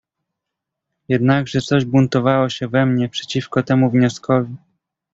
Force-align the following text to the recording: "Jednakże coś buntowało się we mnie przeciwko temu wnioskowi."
"Jednakże 1.07 1.61
coś 1.61 1.85
buntowało 1.85 2.49
się 2.49 2.67
we 2.67 2.85
mnie 2.85 3.09
przeciwko 3.09 3.63
temu 3.63 3.89
wnioskowi." 3.91 4.55